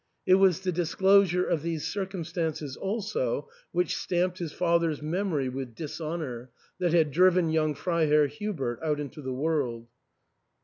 [0.25, 6.49] It was the disclosure of these circumstances, also, which stamped his father's memory with dishonour,
[6.79, 9.89] that had driven young Frei herr Hubert out into the world.